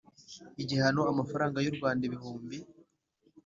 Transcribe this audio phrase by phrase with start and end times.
[0.61, 2.57] Igihano amafaranga y u rwanda ibihumbi